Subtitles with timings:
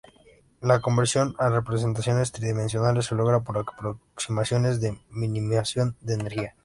[0.61, 6.55] La conversión a representaciones tridimensionales se logra por aproximaciones de minimización de energía.